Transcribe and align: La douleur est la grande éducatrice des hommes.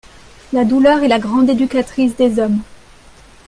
La 0.51 0.65
douleur 0.65 1.03
est 1.03 1.07
la 1.07 1.19
grande 1.19 1.51
éducatrice 1.51 2.15
des 2.15 2.39
hommes. 2.39 2.63